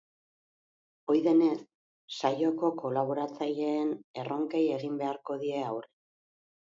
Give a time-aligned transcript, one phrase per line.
[1.13, 1.57] Ohi denez,
[2.19, 3.91] saioko kolaboratzaileen
[4.23, 5.89] erronkei egin beharko die aurre.